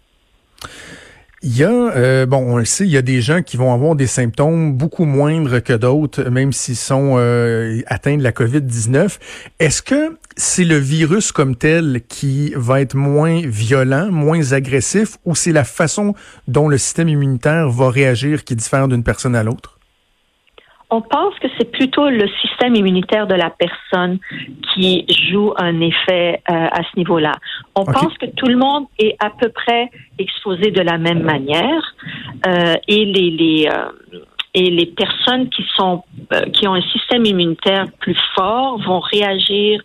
Il 1.47 1.55
y 1.55 1.63
a, 1.63 1.69
euh, 1.69 2.25
bon, 2.25 2.37
on 2.37 2.57
le 2.57 2.65
sait, 2.65 2.85
il 2.85 2.89
y 2.89 2.97
a 2.97 3.03
des 3.03 3.21
gens 3.21 3.43
qui 3.43 3.55
vont 3.55 3.71
avoir 3.71 3.95
des 3.95 4.07
symptômes 4.07 4.73
beaucoup 4.73 5.05
moindres 5.05 5.61
que 5.61 5.73
d'autres, 5.73 6.23
même 6.23 6.51
s'ils 6.51 6.75
sont 6.75 7.17
euh, 7.19 7.81
atteints 7.85 8.17
de 8.17 8.23
la 8.23 8.31
COVID-19. 8.31 9.19
Est-ce 9.59 9.83
que 9.83 10.17
c'est 10.35 10.63
le 10.63 10.77
virus 10.77 11.31
comme 11.31 11.55
tel 11.55 12.01
qui 12.09 12.51
va 12.55 12.81
être 12.81 12.95
moins 12.95 13.41
violent, 13.45 14.11
moins 14.11 14.53
agressif, 14.53 15.17
ou 15.23 15.35
c'est 15.35 15.51
la 15.51 15.65
façon 15.65 16.15
dont 16.47 16.67
le 16.67 16.79
système 16.79 17.09
immunitaire 17.09 17.69
va 17.69 17.91
réagir 17.91 18.43
qui 18.43 18.55
diffère 18.55 18.87
d'une 18.87 19.03
personne 19.03 19.35
à 19.35 19.43
l'autre? 19.43 19.74
On 20.95 21.01
pense 21.01 21.37
que 21.39 21.49
c'est 21.57 21.69
plutôt 21.69 22.09
le 22.09 22.25
système 22.41 22.73
immunitaire 22.73 23.27
de 23.27 23.35
la 23.35 23.49
personne 23.49 24.17
qui 24.73 25.05
joue 25.29 25.51
un 25.57 25.81
effet 25.81 26.41
euh, 26.49 26.67
à 26.71 26.83
ce 26.83 26.97
niveau-là. 26.97 27.33
On 27.75 27.83
pense 27.83 28.17
que 28.17 28.27
tout 28.27 28.45
le 28.45 28.55
monde 28.55 28.85
est 28.97 29.17
à 29.19 29.29
peu 29.29 29.49
près 29.49 29.91
exposé 30.17 30.71
de 30.71 30.79
la 30.79 30.97
même 30.97 31.21
manière 31.21 31.83
euh, 32.47 32.75
et 32.87 33.03
les, 33.03 33.29
les 33.31 33.67
euh, 33.67 34.19
et 34.53 34.69
les 34.69 34.85
personnes 34.85 35.49
qui 35.49 35.65
sont 35.75 36.03
qui 36.53 36.65
ont 36.65 36.75
un 36.75 36.87
système 36.93 37.25
immunitaire 37.25 37.87
plus 37.99 38.17
fort 38.33 38.79
vont 38.81 39.01
réagir 39.01 39.81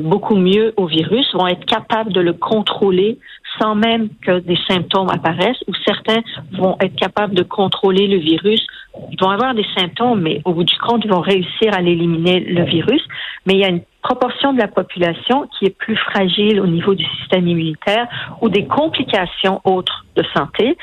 beaucoup 0.00 0.36
mieux 0.36 0.74
au 0.76 0.86
virus, 0.86 1.26
vont 1.32 1.46
être 1.46 1.64
capables 1.64 2.12
de 2.12 2.20
le 2.20 2.34
contrôler 2.34 3.18
sans 3.60 3.74
même 3.74 4.08
que 4.24 4.38
des 4.40 4.58
symptômes 4.68 5.08
apparaissent, 5.10 5.62
ou 5.66 5.72
certains 5.86 6.20
vont 6.52 6.76
être 6.80 6.96
capables 6.96 7.34
de 7.34 7.42
contrôler 7.42 8.08
le 8.08 8.18
virus. 8.18 8.64
Ils 9.10 9.18
vont 9.20 9.30
avoir 9.30 9.54
des 9.54 9.66
symptômes, 9.76 10.20
mais 10.20 10.40
au 10.44 10.52
bout 10.52 10.64
du 10.64 10.78
compte, 10.78 11.02
ils 11.04 11.10
vont 11.10 11.20
réussir 11.20 11.72
à 11.72 11.80
l'éliminer 11.80 12.40
le 12.40 12.64
virus. 12.64 13.02
Mais 13.46 13.54
il 13.54 13.60
y 13.60 13.64
a 13.64 13.68
une 13.68 13.82
proportion 14.02 14.52
de 14.52 14.58
la 14.58 14.68
population 14.68 15.48
qui 15.58 15.66
est 15.66 15.76
plus 15.76 15.96
fragile 15.96 16.60
au 16.60 16.66
niveau 16.66 16.94
du 16.94 17.04
système 17.18 17.46
immunitaire 17.46 18.08
ou 18.40 18.48
des 18.48 18.66
complications 18.66 19.60
autres 19.64 20.04
de 20.16 20.24
santé 20.34 20.76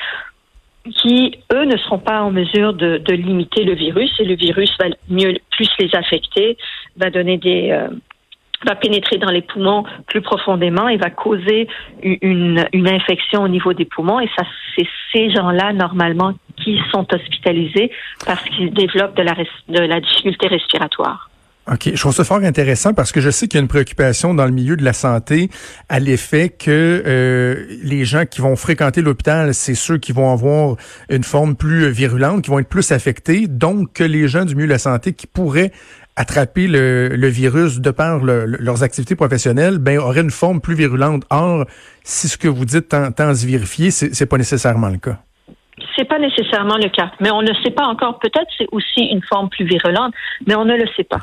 qui, 0.95 1.37
eux, 1.53 1.65
ne 1.65 1.77
seront 1.77 1.99
pas 1.99 2.21
en 2.21 2.31
mesure 2.31 2.73
de, 2.73 2.97
de 2.97 3.13
limiter 3.13 3.63
le 3.63 3.73
virus 3.73 4.11
et 4.19 4.25
le 4.25 4.35
virus 4.35 4.71
va 4.79 4.87
mieux, 5.09 5.35
plus 5.51 5.69
les 5.77 5.93
affecter, 5.93 6.57
va 6.97 7.09
donner 7.09 7.37
des, 7.37 7.71
euh, 7.71 7.89
va 8.65 8.75
pénétrer 8.75 9.17
dans 9.17 9.31
les 9.31 9.41
poumons 9.41 9.83
plus 10.07 10.21
profondément 10.21 10.87
et 10.87 10.97
va 10.97 11.09
causer 11.09 11.67
une, 12.03 12.65
une 12.73 12.87
infection 12.87 13.43
au 13.43 13.47
niveau 13.47 13.73
des 13.73 13.85
poumons. 13.85 14.19
Et 14.19 14.29
ça, 14.37 14.43
c'est 14.75 14.87
ces 15.13 15.31
gens-là, 15.31 15.73
normalement, 15.73 16.33
qui 16.57 16.79
sont 16.91 17.05
hospitalisés 17.13 17.91
parce 18.25 18.43
qu'ils 18.43 18.73
développent 18.73 19.15
de 19.15 19.23
la, 19.23 19.35
de 19.35 19.79
la 19.79 19.99
difficulté 19.99 20.47
respiratoire. 20.47 21.29
OK. 21.71 21.91
Je 21.93 21.99
trouve 21.99 22.13
ça 22.13 22.23
fort 22.23 22.39
intéressant 22.39 22.93
parce 22.95 23.11
que 23.11 23.21
je 23.21 23.29
sais 23.29 23.47
qu'il 23.47 23.59
y 23.59 23.59
a 23.59 23.61
une 23.61 23.67
préoccupation 23.67 24.33
dans 24.33 24.45
le 24.45 24.51
milieu 24.51 24.75
de 24.75 24.83
la 24.83 24.93
santé 24.93 25.49
à 25.87 25.99
l'effet 25.99 26.49
que 26.49 27.03
euh, 27.05 27.65
les 27.83 28.05
gens 28.05 28.25
qui 28.25 28.41
vont 28.41 28.55
fréquenter 28.55 29.03
l'hôpital, 29.03 29.53
c'est 29.53 29.75
ceux 29.75 29.99
qui 29.99 30.11
vont 30.11 30.31
avoir 30.31 30.77
une 31.09 31.23
forme 31.23 31.55
plus 31.55 31.91
virulente, 31.91 32.43
qui 32.43 32.49
vont 32.49 32.57
être 32.57 32.69
plus 32.69 32.91
affectés, 32.91 33.47
donc 33.47 33.93
que 33.93 34.03
les 34.03 34.27
gens 34.27 34.45
du 34.45 34.55
milieu 34.55 34.67
de 34.67 34.73
la 34.73 34.79
santé 34.79 35.13
qui 35.13 35.27
pourraient 35.27 35.71
attraper 36.19 36.67
le, 36.67 37.27
virus 37.27 37.79
de 37.79 37.91
par 37.91 38.19
leurs 38.19 38.83
activités 38.83 39.15
professionnelles, 39.15 39.77
ben 39.77 39.97
auraient 39.99 40.21
une 40.21 40.31
forme 40.31 40.59
plus 40.59 40.75
virulente. 40.75 41.23
Or, 41.29 41.65
si 42.03 42.27
ce 42.27 42.37
que 42.37 42.49
vous 42.49 42.65
dites 42.65 42.89
tend, 42.89 43.11
à 43.17 43.33
se 43.33 43.47
vérifier, 43.47 43.89
c'est 43.89 44.25
pas 44.25 44.37
nécessairement 44.37 44.89
le 44.89 44.97
cas. 44.97 45.17
C'est 45.95 46.03
pas 46.03 46.19
nécessairement 46.19 46.75
le 46.75 46.89
cas, 46.89 47.11
mais 47.21 47.31
on 47.31 47.41
ne 47.41 47.53
sait 47.63 47.71
pas 47.71 47.85
encore. 47.85 48.19
Peut-être 48.19 48.47
c'est 48.57 48.67
aussi 48.73 48.99
une 48.99 49.21
forme 49.23 49.47
plus 49.47 49.65
virulente, 49.65 50.13
mais 50.45 50.55
on 50.55 50.65
ne 50.65 50.75
le 50.75 50.85
sait 50.97 51.05
pas. 51.05 51.21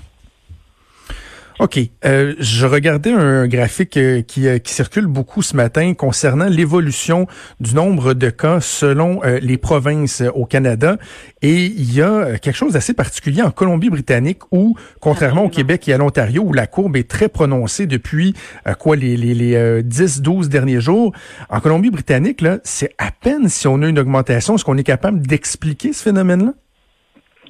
OK. 1.58 1.80
Euh, 2.04 2.34
je 2.38 2.66
regardais 2.66 3.12
un 3.12 3.48
graphique 3.48 3.96
euh, 3.96 4.20
qui, 4.20 4.46
euh, 4.46 4.58
qui, 4.58 4.74
circule 4.74 5.06
beaucoup 5.06 5.40
ce 5.40 5.56
matin 5.56 5.94
concernant 5.94 6.44
l'évolution 6.44 7.26
du 7.60 7.74
nombre 7.74 8.12
de 8.12 8.28
cas 8.28 8.60
selon 8.60 9.22
les 9.22 9.56
provinces 9.56 10.22
au 10.34 10.44
Canada. 10.44 10.98
Et 11.40 11.64
il 11.64 11.94
y 11.94 12.02
a 12.02 12.38
quelque 12.38 12.54
chose 12.56 12.74
d'assez 12.74 12.92
particulier 12.92 13.40
en 13.40 13.50
Colombie-Britannique 13.50 14.40
où, 14.52 14.76
contrairement 15.00 15.44
au 15.44 15.48
Québec 15.48 15.88
et 15.88 15.94
à 15.94 15.98
l'Ontario, 15.98 16.42
où 16.42 16.52
la 16.52 16.66
courbe 16.66 16.96
est 16.96 17.08
très 17.08 17.28
prononcée 17.28 17.86
depuis 17.86 18.34
quoi 18.78 18.96
les, 18.96 19.16
les, 19.16 19.34
les 19.34 19.82
10-12 19.82 20.48
derniers 20.48 20.80
jours, 20.80 21.12
en 21.48 21.60
Colombie-Britannique, 21.60 22.42
là, 22.42 22.58
c'est 22.64 22.94
à 22.98 23.10
peine 23.10 23.48
si 23.48 23.66
on 23.66 23.80
a 23.82 23.88
une 23.88 23.98
augmentation. 23.98 24.56
Est-ce 24.56 24.64
qu'on 24.64 24.76
est 24.76 24.84
capable 24.84 25.26
d'expliquer 25.26 25.92
ce 25.92 26.02
phénomène-là? 26.02 26.52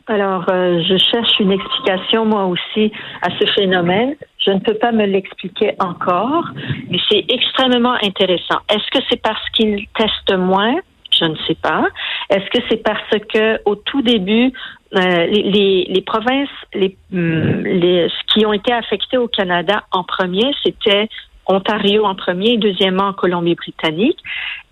Alors, 0.09 0.45
euh, 0.49 0.83
je 0.89 0.97
cherche 0.99 1.41
une 1.41 1.51
explication 1.51 2.25
moi 2.25 2.45
aussi 2.45 2.93
à 3.23 3.29
ce 3.39 3.53
phénomène. 3.53 4.15
Je 4.39 4.53
ne 4.53 4.61
peux 4.61 4.75
pas 4.75 4.93
me 4.93 5.05
l'expliquer 5.05 5.75
encore, 5.81 6.45
mais 6.89 6.99
c'est 7.11 7.25
extrêmement 7.29 7.95
intéressant. 8.03 8.61
Est-ce 8.69 8.89
que 8.97 9.05
c'est 9.11 9.21
parce 9.21 9.51
qu'ils 9.51 9.87
testent 9.99 10.39
moins? 10.39 10.77
Je 11.11 11.25
ne 11.25 11.35
sais 11.49 11.57
pas. 11.57 11.87
Est-ce 12.31 12.49
que 12.51 12.65
c'est 12.71 12.83
parce 12.85 13.19
que 13.33 13.61
au 13.65 13.75
tout 13.75 14.03
début, 14.03 14.53
euh, 14.95 15.27
les, 15.27 16.03
provinces 16.07 16.49
les, 16.73 16.97
hmm, 17.11 17.63
les, 17.63 18.09
qui 18.33 18.47
ont 18.47 18.53
été 18.53 18.73
affectées 18.73 19.19
au 19.19 19.27
Canada 19.27 19.83
en 19.91 20.05
premier, 20.05 20.55
c'était 20.65 21.09
Ontario 21.49 22.05
en 22.05 22.15
premier, 22.15 22.59
deuxièmement 22.59 23.13
Colombie-Britannique. 23.13 24.19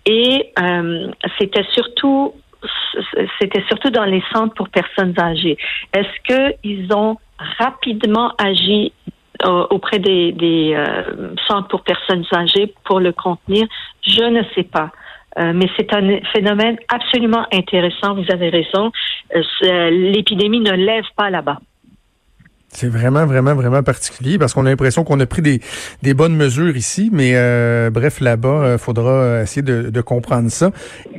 Et 0.05 0.51
euh, 0.61 1.11
c'était 1.39 1.65
surtout 1.73 2.33
c'était 3.39 3.63
surtout 3.67 3.89
dans 3.89 4.05
les 4.05 4.23
centres 4.33 4.53
pour 4.53 4.69
personnes 4.69 5.13
âgées. 5.19 5.57
Est-ce 5.93 6.55
qu'ils 6.57 6.93
ont 6.93 7.17
rapidement 7.57 8.33
agi 8.37 8.93
euh, 9.45 9.67
auprès 9.69 9.99
des, 9.99 10.73
euh, 10.75 11.33
centres 11.47 11.67
pour 11.67 11.83
personnes 11.83 12.25
âgées 12.33 12.73
pour 12.85 12.99
le 12.99 13.11
contenir? 13.11 13.67
Je 14.01 14.23
ne 14.23 14.43
sais 14.55 14.63
pas. 14.63 14.91
Euh, 15.37 15.51
mais 15.53 15.67
c'est 15.77 15.93
un 15.93 16.19
phénomène 16.33 16.77
absolument 16.87 17.45
intéressant. 17.51 18.15
Vous 18.15 18.31
avez 18.31 18.49
raison. 18.49 18.91
L'épidémie 19.61 20.61
ne 20.61 20.71
lève 20.71 21.05
pas 21.17 21.29
là-bas. 21.29 21.59
C'est 22.75 22.89
vraiment, 22.89 23.25
vraiment, 23.25 23.55
vraiment 23.55 23.83
particulier 23.83 24.37
parce 24.37 24.53
qu'on 24.53 24.65
a 24.65 24.69
l'impression 24.69 25.05
qu'on 25.05 25.19
a 25.21 25.25
pris 25.25 25.41
des, 25.41 25.61
des 26.03 26.13
bonnes 26.13 26.35
mesures 26.35 26.75
ici, 26.75 27.09
mais 27.13 27.31
euh, 27.35 27.89
bref, 27.89 28.19
là-bas, 28.19 28.59
il 28.63 28.65
euh, 28.65 28.77
faudra 28.77 29.41
essayer 29.41 29.61
de, 29.61 30.01
comprendre 30.01 30.51
ça. 30.51 30.71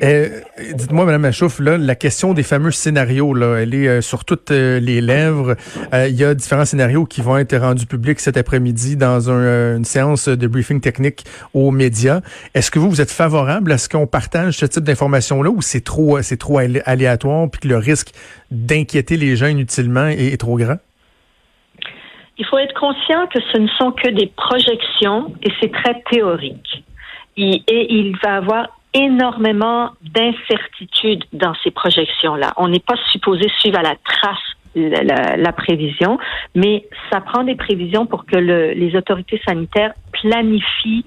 Euh, 0.03 0.41
dites-moi, 0.75 1.07
Madame 1.07 1.23
Machouf, 1.23 1.59
là, 1.61 1.79
la 1.79 1.95
question 1.95 2.35
des 2.35 2.43
fameux 2.43 2.71
scénarios, 2.71 3.33
là, 3.33 3.57
elle 3.57 3.75
est 3.75 4.03
sur 4.03 4.25
toutes 4.25 4.51
les 4.51 5.01
lèvres. 5.01 5.57
il 5.93 6.15
y 6.15 6.25
a 6.25 6.35
différents 6.35 6.67
scénarios 6.67 7.07
qui 7.07 7.23
vont 7.23 7.39
être 7.39 7.57
rendus 7.57 7.87
publics 7.87 8.21
cet 8.21 8.37
après-midi 8.37 8.97
dans 8.97 9.31
un, 9.31 9.77
une 9.77 9.85
séance 9.85 10.29
de 10.29 10.47
briefing 10.47 10.81
technique 10.81 11.25
aux 11.55 11.71
médias. 11.71 12.21
Est-ce 12.55 12.71
que 12.71 12.79
vous, 12.79 12.91
vous 12.91 13.01
êtes 13.01 13.11
favorable 13.11 13.73
à 13.73 13.79
ce 13.79 13.89
qu'on 13.89 14.07
partage 14.07 14.59
ce 14.59 14.67
type 14.67 14.85
d'informations-là 14.85 15.51
ou 15.51 15.63
c'est 15.63 15.83
trop, 15.83 16.21
c'est 16.23 16.37
trop 16.37 16.59
aléatoire 16.59 17.51
puis 17.51 17.63
que 17.63 17.69
le 17.69 17.79
risque 17.79 18.13
d'inquiéter 18.51 19.17
les 19.17 19.37
gens 19.37 19.47
inutilement 19.47 20.07
est 20.07 20.39
trop 20.39 20.59
grand? 20.59 20.77
Il 22.39 22.45
faut 22.47 22.59
être 22.59 22.79
conscient 22.79 23.27
que 23.29 23.41
ce 23.53 23.59
ne 23.59 23.69
sont 23.69 23.93
que 23.93 24.09
des 24.09 24.27
projections 24.27 25.33
et 25.43 25.51
c'est 25.61 25.73
très 25.73 26.03
théorique. 26.11 26.85
Et, 27.37 27.63
il 27.69 28.17
va 28.23 28.37
avoir 28.37 28.69
énormément 28.95 29.91
d'incertitudes 30.03 31.25
dans 31.33 31.55
ces 31.63 31.71
projections-là. 31.71 32.55
On 32.57 32.69
n'est 32.69 32.81
pas 32.81 32.97
supposé 33.13 33.49
suivre 33.59 33.79
à 33.79 33.83
la 33.83 33.95
trace 33.97 34.39
la, 34.75 35.53
prévision, 35.53 36.19
mais 36.55 36.87
ça 37.11 37.21
prend 37.21 37.45
des 37.45 37.55
prévisions 37.55 38.07
pour 38.07 38.27
que 38.27 38.37
les 38.37 38.95
autorités 38.95 39.41
sanitaires 39.47 39.93
planifient 40.13 41.05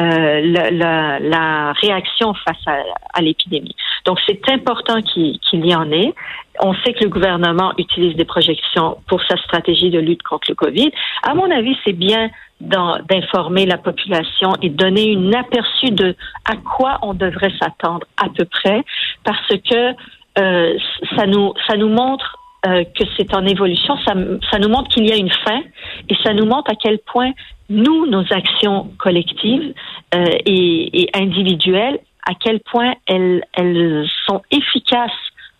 euh, 0.00 0.40
la, 0.70 1.18
la, 1.18 1.72
réaction 1.72 2.32
face 2.34 2.62
à, 2.66 2.76
à 3.14 3.20
l'épidémie. 3.20 3.74
Donc, 4.04 4.18
c'est 4.26 4.48
important 4.50 5.02
qu'il 5.02 5.38
y 5.52 5.74
en 5.74 5.90
ait. 5.90 6.14
On 6.60 6.72
sait 6.84 6.92
que 6.92 7.04
le 7.04 7.10
gouvernement 7.10 7.72
utilise 7.78 8.14
des 8.16 8.24
projections 8.24 8.98
pour 9.08 9.20
sa 9.24 9.36
stratégie 9.38 9.90
de 9.90 9.98
lutte 9.98 10.22
contre 10.22 10.50
le 10.50 10.54
COVID. 10.54 10.90
À 11.24 11.34
mon 11.34 11.50
avis, 11.50 11.76
c'est 11.84 11.92
bien 11.92 12.30
d'informer 12.60 13.66
la 13.66 13.78
population 13.78 14.52
et 14.62 14.68
donner 14.68 15.10
une 15.10 15.34
aperçu 15.34 15.90
de 15.90 16.16
à 16.44 16.56
quoi 16.56 16.98
on 17.02 17.14
devrait 17.14 17.52
s'attendre 17.60 18.06
à 18.16 18.28
peu 18.28 18.44
près, 18.44 18.82
parce 19.24 19.48
que 19.48 19.94
euh, 20.38 20.78
ça 21.16 21.26
nous 21.26 21.54
ça 21.68 21.76
nous 21.76 21.88
montre 21.88 22.36
euh, 22.66 22.82
que 22.82 23.04
c'est 23.16 23.32
en 23.34 23.46
évolution, 23.46 23.96
ça, 24.04 24.14
ça 24.50 24.58
nous 24.58 24.68
montre 24.68 24.88
qu'il 24.90 25.08
y 25.08 25.12
a 25.12 25.16
une 25.16 25.30
fin 25.30 25.60
et 26.08 26.14
ça 26.24 26.34
nous 26.34 26.44
montre 26.44 26.72
à 26.72 26.74
quel 26.74 26.98
point 26.98 27.30
nous, 27.68 28.06
nos 28.06 28.24
actions 28.32 28.90
collectives 28.98 29.74
euh, 30.14 30.24
et, 30.46 31.02
et, 31.02 31.10
individuelles, 31.14 31.98
à 32.26 32.34
quel 32.34 32.60
point 32.60 32.94
elles, 33.06 33.42
elles 33.54 34.08
sont 34.26 34.42
efficaces 34.50 35.10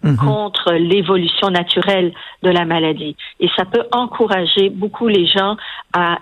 mhm. 0.03 0.17
contre 0.17 0.73
l'évolution 0.75 1.51
naturelle 1.51 2.13
de 2.43 2.51
la 2.51 2.65
maladie. 2.65 3.17
Et 3.41 3.49
ça 3.57 3.65
peut 3.65 3.85
encourager 3.93 4.71
beaucoup 4.71 5.09
les 5.09 5.27
gens 5.27 5.57
à 5.93 6.19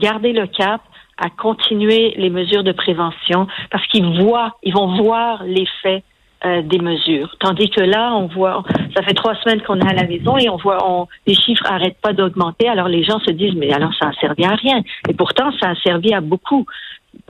garder 0.00 0.32
le 0.32 0.46
cap, 0.46 0.80
à 1.18 1.30
continuer 1.30 2.14
les 2.16 2.30
mesures 2.30 2.64
de 2.64 2.72
prévention, 2.72 3.46
parce 3.70 3.86
qu'ils 3.88 4.20
voient, 4.22 4.56
ils 4.62 4.74
vont 4.74 4.96
voir 5.02 5.44
l'effet 5.44 6.02
euh, 6.44 6.60
des 6.62 6.80
mesures. 6.80 7.36
Tandis 7.38 7.70
que 7.70 7.82
là, 7.82 8.12
on 8.16 8.26
voit, 8.26 8.64
ça 8.96 9.02
fait 9.04 9.14
trois 9.14 9.36
semaines 9.36 9.62
qu'on 9.62 9.78
est 9.78 9.88
à 9.88 9.94
la 9.94 10.08
maison 10.08 10.36
et 10.36 10.48
on 10.48 10.56
voit, 10.56 10.78
on, 10.84 11.06
les 11.24 11.36
chiffres 11.36 11.64
arrêtent 11.70 12.00
pas 12.02 12.12
d'augmenter. 12.12 12.68
Alors 12.68 12.88
les 12.88 13.04
gens 13.04 13.20
se 13.20 13.30
disent, 13.30 13.54
mais 13.54 13.72
alors 13.72 13.94
ça 13.94 14.08
a 14.08 14.12
servi 14.14 14.44
à 14.44 14.56
rien. 14.56 14.82
Et 15.08 15.14
pourtant, 15.14 15.52
ça 15.60 15.70
a 15.70 15.74
servi 15.76 16.12
à 16.12 16.20
beaucoup. 16.20 16.66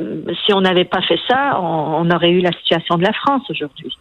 Euh, 0.00 0.22
si 0.44 0.52
on 0.52 0.60
n'avait 0.60 0.84
pas 0.84 1.02
fait 1.02 1.18
ça, 1.28 1.60
on 1.60 2.10
aurait 2.10 2.30
eu 2.30 2.40
la 2.40 2.52
situation 2.52 2.96
de 2.96 3.02
la 3.02 3.12
France 3.12 3.42
aujourd'hui. 3.50 3.96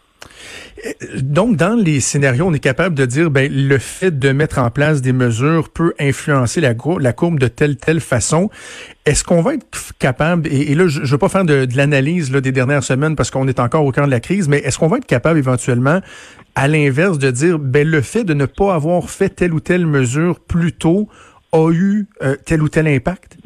Donc, 1.22 1.58
dans 1.58 1.76
les 1.76 2.00
scénarios, 2.00 2.46
on 2.48 2.54
est 2.54 2.60
capable 2.60 2.96
de 2.96 3.06
dire, 3.06 3.30
ben, 3.30 3.52
le 3.52 3.78
fait 3.78 4.18
de 4.18 4.32
mettre 4.32 4.60
en 4.60 4.70
place 4.70 5.02
des 5.02 5.14
mesures 5.14 5.70
peut 5.70 5.94
influencer 6.00 6.62
la, 6.62 6.74
courbe 6.74 7.40
de 7.40 7.48
telle 7.48 7.78
telle 7.78 8.00
façon. 8.00 8.50
Est-ce 9.06 9.24
qu'on 9.24 9.42
va 9.42 9.56
être 9.56 9.68
capable, 10.00 10.48
et, 10.48 10.74
là, 10.74 10.88
je 10.88 11.02
ne 11.02 11.06
veux 11.06 11.18
pas 11.18 11.30
faire 11.30 11.46
de, 11.46 11.68
l'analyse 11.76 12.32
des 12.32 12.52
dernières 12.52 12.84
semaines 12.84 13.16
parce 13.16 13.30
qu'on 13.30 13.48
est 13.48 13.60
encore 13.60 13.86
au 13.86 13.92
cœur 13.92 14.06
de 14.06 14.12
la 14.12 14.20
crise, 14.20 14.48
mais 14.48 14.58
est-ce 14.58 14.80
qu'on 14.80 14.88
va 14.88 14.98
être 14.98 15.06
capable 15.06 15.38
éventuellement, 15.38 16.02
à 16.56 16.68
l'inverse, 16.68 17.20
de 17.20 17.30
dire, 17.32 17.60
ben, 17.60 17.88
le 17.88 18.02
fait 18.02 18.24
de 18.24 18.34
ne 18.34 18.46
pas 18.46 18.74
avoir 18.74 19.10
fait 19.10 19.30
telle 19.30 19.54
ou 19.54 19.60
telle 19.60 19.86
mesure 19.86 20.40
plus 20.40 20.74
tôt 20.74 21.10
a 21.52 21.70
eu 21.72 22.08
euh, 22.24 22.36
tel 22.46 22.62
ou 22.62 22.70
tel 22.70 22.88
impact? 22.88 23.38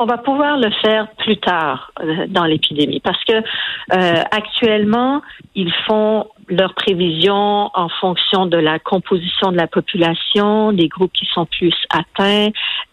On 0.00 0.06
va 0.06 0.16
pouvoir 0.16 0.56
le 0.56 0.70
faire 0.82 1.08
plus 1.18 1.36
tard 1.36 1.92
euh, 2.00 2.26
dans 2.26 2.44
l'épidémie 2.44 3.00
parce 3.00 3.22
que 3.24 3.34
euh, 3.34 4.22
actuellement, 4.30 5.20
ils 5.54 5.72
font 5.86 6.26
leurs 6.48 6.74
prévisions 6.74 7.70
en 7.74 7.88
fonction 8.00 8.46
de 8.46 8.56
la 8.56 8.78
composition 8.78 9.52
de 9.52 9.58
la 9.58 9.66
population, 9.66 10.72
des 10.72 10.88
groupes 10.88 11.12
qui 11.12 11.26
sont 11.26 11.44
plus 11.44 11.74
atteints, 11.90 12.48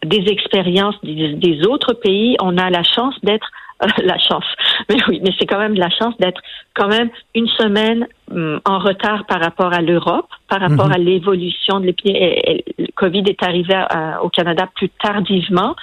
des 0.06 0.26
expériences 0.28 0.96
des, 1.02 1.66
autres 1.66 1.94
pays. 1.94 2.36
On 2.42 2.58
a 2.58 2.70
la 2.70 2.84
chance 2.84 3.16
d'être 3.24 3.50
la 4.04 4.18
chance. 4.18 4.46
Mais 4.90 4.98
oui, 5.08 5.22
mais 5.24 5.32
c'est 5.40 5.46
quand 5.46 5.60
même 5.60 5.76
de 5.76 5.80
la 5.80 5.90
chance 5.90 6.18
d'être 6.18 6.42
quand 6.74 6.88
même 6.88 7.10
une 7.36 7.48
semaine 7.48 8.08
hum, 8.32 8.60
en 8.66 8.80
retard 8.80 9.26
par 9.28 9.40
rapport 9.40 9.74
à 9.74 9.82
l'Europe, 9.82 10.28
par 10.50 10.60
rapport 10.60 10.88
mhm. 10.88 10.94
à 10.94 10.98
l'évolution 10.98 11.80
de 11.80 11.86
l'épidémie. 11.86 12.64
Le 12.78 12.92
Covid 12.96 13.24
est 13.28 13.42
arrivé 13.44 13.76
au 14.22 14.30
Canada 14.30 14.68
plus 14.76 14.90
tardivement 14.90 15.76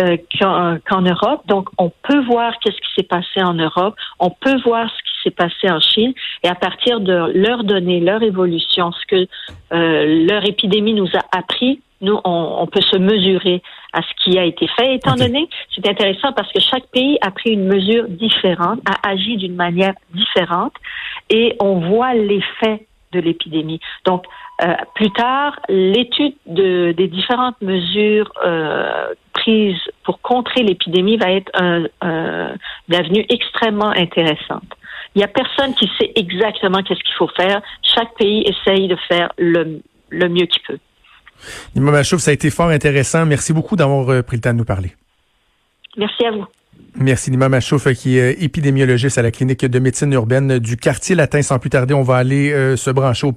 euh, 0.00 0.16
qu'en 0.40 1.02
Europe. 1.02 1.42
Donc, 1.46 1.68
on 1.78 1.90
peut 1.90 2.24
voir 2.24 2.52
qu'est-ce 2.60 2.76
qui 2.76 2.94
s'est 2.96 3.06
passé 3.06 3.42
en 3.42 3.54
Europe. 3.54 3.94
On 4.18 4.30
peut 4.30 4.60
voir 4.64 4.88
ce 4.88 5.02
qui 5.02 5.22
s'est 5.24 5.30
passé 5.30 5.70
en 5.70 5.80
Chine 5.80 6.12
et 6.42 6.48
à 6.48 6.54
partir 6.54 7.00
de 7.00 7.32
leurs 7.34 7.64
données, 7.64 8.00
leur 8.00 8.22
évolution, 8.22 8.92
ce 8.92 9.06
que 9.06 9.28
euh, 9.72 10.26
leur 10.28 10.46
épidémie 10.46 10.94
nous 10.94 11.08
a 11.14 11.36
appris, 11.36 11.80
nous, 12.00 12.18
on, 12.24 12.66
peut 12.66 12.82
se 12.82 12.98
mesurer 12.98 13.62
à 13.92 14.02
ce 14.02 14.08
qui 14.22 14.38
a 14.38 14.44
été 14.44 14.68
fait. 14.76 14.96
Étant 14.96 15.14
donné, 15.14 15.48
c'est 15.74 15.88
intéressant 15.88 16.32
parce 16.32 16.52
que 16.52 16.60
chaque 16.60 16.86
pays 16.88 17.16
a 17.22 17.30
pris 17.30 17.50
une 17.50 17.66
mesure 17.66 18.08
différente, 18.08 18.80
a 18.84 19.08
agi 19.08 19.36
d'une 19.36 19.54
manière 19.54 19.94
différente 20.12 20.74
et 21.30 21.56
on 21.60 21.80
voit 21.88 22.12
l'effet 22.12 22.86
de 23.12 23.20
l'épidémie. 23.20 23.80
Donc, 24.04 24.24
euh, 24.62 24.74
plus 24.94 25.10
tard, 25.12 25.58
l'étude 25.68 26.34
de, 26.46 26.92
des 26.92 27.08
différentes 27.08 27.60
mesures 27.62 28.30
euh, 28.44 29.14
pour 30.04 30.20
contrer 30.20 30.62
l'épidémie 30.62 31.16
va 31.16 31.30
être 31.32 31.50
un, 31.54 31.86
une 32.88 32.94
avenue 32.94 33.24
extrêmement 33.28 33.90
intéressante. 33.90 34.64
Il 35.14 35.18
n'y 35.18 35.24
a 35.24 35.28
personne 35.28 35.74
qui 35.74 35.88
sait 35.98 36.12
exactement 36.16 36.82
qu'est-ce 36.82 37.02
qu'il 37.02 37.14
faut 37.16 37.30
faire. 37.36 37.62
Chaque 37.82 38.14
pays 38.16 38.44
essaye 38.46 38.88
de 38.88 38.96
faire 39.08 39.32
le, 39.38 39.80
le 40.10 40.28
mieux 40.28 40.46
qu'il 40.46 40.62
peut. 40.62 40.78
Nima 41.74 41.92
Machouf, 41.92 42.20
ça 42.20 42.30
a 42.30 42.34
été 42.34 42.50
fort 42.50 42.68
intéressant. 42.68 43.26
Merci 43.26 43.52
beaucoup 43.52 43.76
d'avoir 43.76 44.08
euh, 44.08 44.22
pris 44.22 44.36
le 44.36 44.42
temps 44.42 44.52
de 44.52 44.58
nous 44.58 44.64
parler. 44.64 44.92
Merci 45.96 46.26
à 46.26 46.32
vous. 46.32 46.46
Merci 46.96 47.30
Nima 47.30 47.48
Machouf, 47.48 47.92
qui 47.94 48.18
est 48.18 48.42
épidémiologiste 48.42 49.18
à 49.18 49.22
la 49.22 49.30
clinique 49.30 49.64
de 49.64 49.78
médecine 49.78 50.12
urbaine 50.12 50.58
du 50.58 50.76
quartier 50.76 51.16
latin. 51.16 51.42
Sans 51.42 51.58
plus 51.58 51.70
tarder, 51.70 51.94
on 51.94 52.02
va 52.02 52.16
aller 52.16 52.52
euh, 52.52 52.76
se 52.76 52.90
brancher 52.90 53.26
au 53.26 53.32